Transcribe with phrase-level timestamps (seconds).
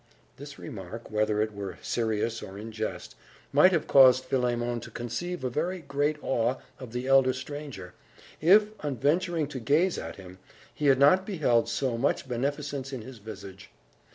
[0.37, 3.13] This remark, whether it were serious or in jest,
[3.53, 7.93] might have caused Philemon to conceive a very great awe of the elder stranger,
[8.41, 10.39] if, on venturing to gaze at him,
[10.73, 13.69] he had not beheld so much beneficence in his visage.